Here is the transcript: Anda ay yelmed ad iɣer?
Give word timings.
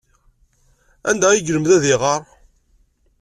Anda 1.09 1.27
ay 1.29 1.39
yelmed 1.45 1.71
ad 1.77 1.83
iɣer? 1.93 2.21